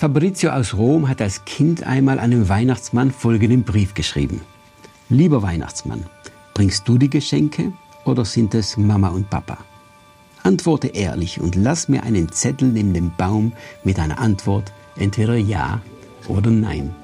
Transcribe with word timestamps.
Fabrizio 0.00 0.52
aus 0.52 0.72
Rom 0.78 1.10
hat 1.10 1.20
als 1.20 1.44
Kind 1.44 1.82
einmal 1.82 2.18
einem 2.18 2.48
Weihnachtsmann 2.48 3.10
folgenden 3.10 3.64
Brief 3.64 3.92
geschrieben. 3.92 4.40
Lieber 5.10 5.42
Weihnachtsmann, 5.42 6.06
bringst 6.54 6.88
du 6.88 6.96
die 6.96 7.10
Geschenke 7.10 7.74
oder 8.06 8.24
sind 8.24 8.54
es 8.54 8.78
Mama 8.78 9.08
und 9.08 9.28
Papa? 9.28 9.58
Antworte 10.42 10.86
ehrlich 10.86 11.38
und 11.38 11.54
lass 11.54 11.90
mir 11.90 12.02
einen 12.02 12.32
Zettel 12.32 12.68
neben 12.68 12.94
dem 12.94 13.12
Baum 13.18 13.52
mit 13.84 13.98
einer 13.98 14.18
Antwort, 14.18 14.72
entweder 14.96 15.36
ja 15.36 15.82
oder 16.28 16.50
nein. 16.50 16.94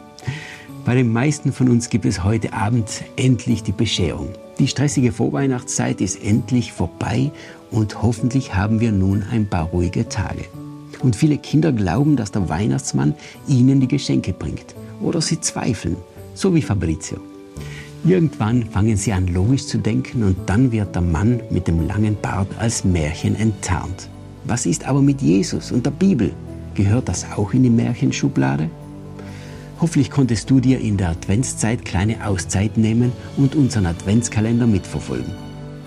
Bei 0.86 0.94
den 0.94 1.12
meisten 1.12 1.52
von 1.52 1.68
uns 1.68 1.90
gibt 1.90 2.06
es 2.06 2.24
heute 2.24 2.54
Abend 2.54 3.04
endlich 3.16 3.62
die 3.62 3.72
Bescherung. 3.72 4.30
Die 4.58 4.68
stressige 4.68 5.12
Vorweihnachtszeit 5.12 6.00
ist 6.00 6.24
endlich 6.24 6.72
vorbei 6.72 7.30
und 7.70 8.00
hoffentlich 8.00 8.54
haben 8.54 8.80
wir 8.80 8.90
nun 8.90 9.22
ein 9.30 9.50
paar 9.50 9.64
ruhige 9.66 10.08
Tage. 10.08 10.46
Und 11.00 11.16
viele 11.16 11.38
Kinder 11.38 11.72
glauben, 11.72 12.16
dass 12.16 12.32
der 12.32 12.48
Weihnachtsmann 12.48 13.14
ihnen 13.46 13.80
die 13.80 13.88
Geschenke 13.88 14.32
bringt. 14.32 14.74
Oder 15.00 15.20
sie 15.20 15.40
zweifeln, 15.40 15.96
so 16.34 16.54
wie 16.54 16.62
Fabrizio. 16.62 17.18
Irgendwann 18.04 18.66
fangen 18.66 18.96
sie 18.96 19.12
an 19.12 19.27
logisch 19.27 19.66
zu 19.66 19.78
denken 19.78 20.22
und 20.22 20.36
dann 20.46 20.70
wird 20.70 20.94
der 20.94 21.02
Mann 21.02 21.41
mit 21.50 21.66
dem 21.66 21.86
langen 21.86 22.16
Bart 22.20 22.48
als 22.58 22.84
Märchen 22.84 23.34
enttarnt. 23.34 24.08
Was 24.44 24.64
ist 24.64 24.86
aber 24.86 25.02
mit 25.02 25.20
Jesus 25.20 25.72
und 25.72 25.84
der 25.84 25.91
Bibel? 25.91 26.32
Gehört 26.74 27.08
das 27.08 27.27
auch 27.36 27.52
in 27.52 27.64
die 27.64 27.70
Märchenschublade? 27.70 28.70
Hoffentlich 29.80 30.10
konntest 30.10 30.48
du 30.48 30.60
dir 30.60 30.80
in 30.80 30.96
der 30.96 31.10
Adventszeit 31.10 31.84
kleine 31.84 32.24
Auszeit 32.24 32.77
nehmen 32.77 33.12
und 33.36 33.56
unseren 33.56 33.86
Adventskalender 33.86 34.66
mitverfolgen. 34.66 35.32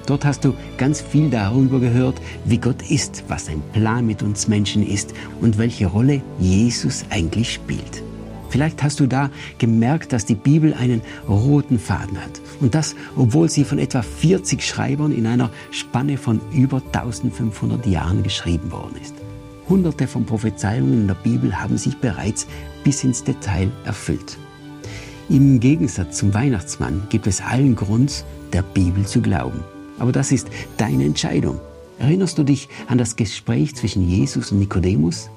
Dort 0.09 0.25
hast 0.25 0.43
du 0.43 0.55
ganz 0.79 1.01
viel 1.01 1.29
darüber 1.29 1.79
gehört, 1.79 2.19
wie 2.43 2.57
Gott 2.57 2.81
ist, 2.89 3.23
was 3.27 3.45
sein 3.45 3.61
Plan 3.73 4.07
mit 4.07 4.23
uns 4.23 4.47
Menschen 4.47 4.83
ist 4.83 5.13
und 5.39 5.59
welche 5.59 5.85
Rolle 5.85 6.23
Jesus 6.39 7.05
eigentlich 7.11 7.53
spielt. 7.53 8.01
Vielleicht 8.49 8.81
hast 8.81 8.99
du 8.99 9.05
da 9.05 9.29
gemerkt, 9.59 10.11
dass 10.11 10.25
die 10.25 10.33
Bibel 10.33 10.73
einen 10.73 11.01
roten 11.27 11.77
Faden 11.77 12.17
hat. 12.17 12.41
Und 12.59 12.73
das, 12.73 12.95
obwohl 13.15 13.49
sie 13.49 13.63
von 13.63 13.77
etwa 13.77 14.01
40 14.01 14.65
Schreibern 14.65 15.15
in 15.15 15.27
einer 15.27 15.51
Spanne 15.69 16.17
von 16.17 16.41
über 16.51 16.81
1500 16.91 17.85
Jahren 17.85 18.23
geschrieben 18.23 18.71
worden 18.71 18.95
ist. 18.99 19.13
Hunderte 19.69 20.07
von 20.07 20.25
Prophezeiungen 20.25 21.01
in 21.01 21.07
der 21.07 21.13
Bibel 21.13 21.61
haben 21.61 21.77
sich 21.77 21.95
bereits 21.99 22.47
bis 22.83 23.03
ins 23.03 23.23
Detail 23.23 23.69
erfüllt. 23.85 24.39
Im 25.29 25.59
Gegensatz 25.59 26.17
zum 26.17 26.33
Weihnachtsmann 26.33 27.03
gibt 27.09 27.27
es 27.27 27.41
allen 27.41 27.75
Grund, 27.75 28.25
der 28.51 28.63
Bibel 28.63 29.05
zu 29.05 29.21
glauben. 29.21 29.63
Aber 29.99 30.11
das 30.11 30.31
ist 30.31 30.47
deine 30.77 31.05
Entscheidung. 31.05 31.59
Erinnerst 31.99 32.37
du 32.37 32.43
dich 32.43 32.69
an 32.87 32.97
das 32.97 33.15
Gespräch 33.15 33.75
zwischen 33.75 34.07
Jesus 34.07 34.51
und 34.51 34.59
Nikodemus? 34.59 35.29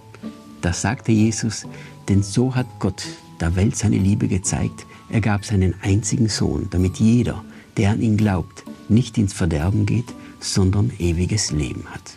Da 0.60 0.72
sagte 0.72 1.10
Jesus, 1.12 1.66
denn 2.08 2.22
so 2.22 2.54
hat 2.54 2.66
Gott 2.78 3.02
der 3.40 3.56
Welt 3.56 3.76
seine 3.76 3.98
Liebe 3.98 4.28
gezeigt. 4.28 4.86
Er 5.10 5.20
gab 5.20 5.44
seinen 5.44 5.74
einzigen 5.82 6.28
Sohn, 6.28 6.68
damit 6.70 6.96
jeder, 6.98 7.44
der 7.76 7.90
an 7.90 8.00
ihn 8.00 8.16
glaubt, 8.16 8.64
nicht 8.88 9.18
ins 9.18 9.32
Verderben 9.32 9.86
geht, 9.86 10.06
sondern 10.38 10.92
ewiges 10.98 11.50
Leben 11.50 11.84
hat. 11.92 12.16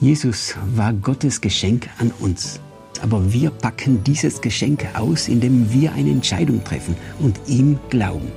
Jesus 0.00 0.54
war 0.74 0.92
Gottes 0.92 1.40
Geschenk 1.40 1.88
an 1.98 2.12
uns. 2.20 2.60
Aber 3.02 3.32
wir 3.32 3.50
packen 3.50 4.02
dieses 4.04 4.40
Geschenk 4.40 4.86
aus, 4.94 5.28
indem 5.28 5.72
wir 5.72 5.92
eine 5.92 6.10
Entscheidung 6.10 6.64
treffen 6.64 6.96
und 7.18 7.38
ihm 7.46 7.78
glauben. 7.90 8.32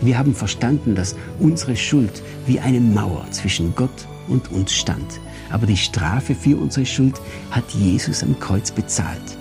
Wir 0.00 0.18
haben 0.18 0.34
verstanden, 0.34 0.94
dass 0.94 1.16
unsere 1.40 1.76
Schuld 1.76 2.22
wie 2.46 2.60
eine 2.60 2.80
Mauer 2.80 3.26
zwischen 3.30 3.74
Gott 3.74 4.06
und 4.28 4.50
uns 4.52 4.74
stand. 4.74 5.20
Aber 5.50 5.66
die 5.66 5.76
Strafe 5.76 6.34
für 6.34 6.56
unsere 6.56 6.86
Schuld 6.86 7.20
hat 7.50 7.68
Jesus 7.70 8.22
am 8.22 8.38
Kreuz 8.38 8.70
bezahlt. 8.70 9.38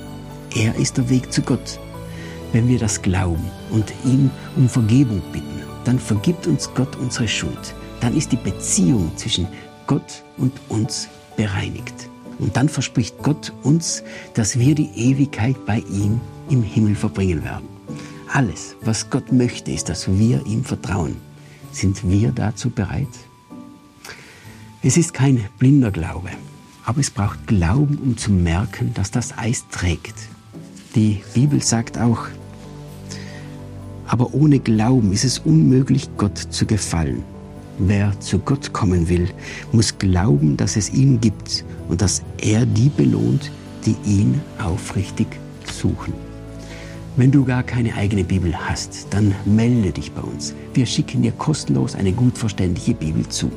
Er 0.56 0.76
ist 0.76 0.98
der 0.98 1.10
Weg 1.10 1.34
zu 1.34 1.42
Gott. 1.42 1.80
Wenn 2.54 2.68
wir 2.68 2.80
das 2.80 3.02
glauben 3.02 3.44
und 3.72 3.92
ihn 4.06 4.32
um 4.56 4.70
Vergebung 4.70 5.22
bitten, 5.34 5.62
dann 5.84 6.00
vergibt 6.00 6.48
uns 6.48 6.70
Gott 6.74 6.96
unsere 6.96 7.28
Schuld. 7.28 7.74
Dann 8.00 8.16
ist 8.16 8.32
die 8.32 8.38
Beziehung 8.38 9.12
zwischen 9.18 9.48
Gott 9.88 10.24
und 10.38 10.54
uns 10.70 11.10
bereinigt. 11.36 12.10
Und 12.40 12.56
dann 12.56 12.70
verspricht 12.70 13.18
Gott 13.22 13.54
uns, 13.64 14.04
dass 14.34 14.58
wir 14.60 14.76
die 14.76 14.92
Ewigkeit 14.96 15.56
bei 15.66 15.80
ihm 15.92 16.22
im 16.50 16.64
Himmel 16.64 16.96
verbringen 16.96 17.44
werden. 17.44 17.75
Alles, 18.36 18.76
was 18.82 19.10
Gott 19.10 19.32
möchte, 19.32 19.72
ist, 19.72 19.88
dass 19.88 20.10
wir 20.10 20.46
ihm 20.46 20.66
vertrauen. 20.66 21.16
Sind 21.72 22.06
wir 22.06 22.34
dazu 22.34 22.70
bereit? 22.70 23.08
Es 24.84 24.98
ist 24.98 25.14
kein 25.14 25.46
blinder 25.58 25.90
Glaube, 25.90 26.32
aber 26.84 27.00
es 27.00 27.12
braucht 27.12 27.48
Glauben, 27.48 27.98
um 27.98 28.18
zu 28.18 28.34
merken, 28.34 28.94
dass 28.94 29.10
das 29.10 29.38
Eis 29.38 29.64
trägt. 29.72 30.16
Die 30.96 31.24
Bibel 31.34 31.62
sagt 31.62 31.98
auch, 31.98 32.28
aber 34.06 34.34
ohne 34.34 34.60
Glauben 34.60 35.14
ist 35.14 35.24
es 35.24 35.40
unmöglich, 35.40 36.10
Gott 36.18 36.38
zu 36.38 36.66
gefallen. 36.66 37.24
Wer 37.78 38.20
zu 38.20 38.40
Gott 38.40 38.74
kommen 38.74 39.08
will, 39.08 39.30
muss 39.72 39.98
glauben, 39.98 40.58
dass 40.58 40.76
es 40.76 40.90
ihn 40.90 41.22
gibt 41.22 41.64
und 41.88 42.02
dass 42.02 42.22
er 42.40 42.66
die 42.66 42.90
belohnt, 42.90 43.50
die 43.86 43.96
ihn 44.06 44.42
aufrichtig 44.60 45.28
suchen. 45.72 46.35
Wenn 47.18 47.32
du 47.32 47.46
gar 47.46 47.64
keine 47.64 47.96
eigene 47.96 48.26
Bibel 48.26 48.54
hast, 48.58 49.08
dann 49.12 49.34
melde 49.46 49.92
dich 49.92 50.12
bei 50.12 50.22
uns. 50.22 50.54
Wir 50.74 50.86
schicken 50.86 51.22
dir 51.22 51.32
kostenlos 51.32 51.96
eine 51.96 52.12
gut 52.12 52.38
verständliche 52.38 52.94
Bibel 52.94 53.26
zu. 53.30 53.50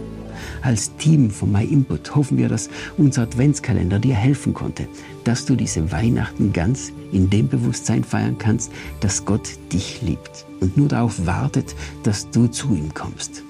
Als 0.62 0.94
Team 0.96 1.28
von 1.28 1.50
MyInput 1.50 2.14
hoffen 2.14 2.38
wir, 2.38 2.48
dass 2.48 2.70
unser 2.96 3.22
Adventskalender 3.22 3.98
dir 3.98 4.14
helfen 4.14 4.54
konnte, 4.54 4.86
dass 5.24 5.44
du 5.44 5.56
diese 5.56 5.90
Weihnachten 5.90 6.52
ganz 6.52 6.92
in 7.10 7.30
dem 7.30 7.48
Bewusstsein 7.48 8.04
feiern 8.04 8.38
kannst, 8.38 8.70
dass 9.00 9.24
Gott 9.24 9.48
dich 9.72 10.02
liebt 10.02 10.46
und 10.60 10.76
nur 10.76 10.86
darauf 10.86 11.26
wartet, 11.26 11.74
dass 12.04 12.30
du 12.30 12.46
zu 12.46 12.68
ihm 12.76 12.94
kommst. 12.94 13.42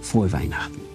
Frohe 0.00 0.32
Weihnachten. 0.32 0.93